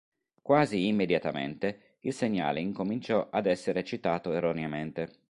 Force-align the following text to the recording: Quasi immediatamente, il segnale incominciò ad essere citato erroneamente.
Quasi 0.41 0.87
immediatamente, 0.87 1.97
il 1.99 2.11
segnale 2.15 2.59
incominciò 2.59 3.27
ad 3.29 3.45
essere 3.45 3.83
citato 3.83 4.33
erroneamente. 4.33 5.19